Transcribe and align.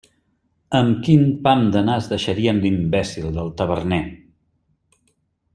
Amb 0.79 1.03
quin 1.07 1.25
pam 1.47 1.61
de 1.75 1.83
nas 1.91 2.09
deixarien 2.15 2.63
l'imbècil 2.65 3.31
del 3.39 3.55
taverner! 3.61 4.03